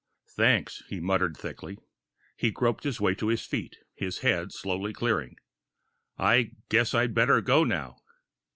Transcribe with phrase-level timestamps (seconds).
[0.31, 1.77] "Thanks," he muttered thickly.
[2.35, 5.37] He groped his way to his feet, his head slowly clearing.
[6.17, 7.99] "I guess I'd better go now."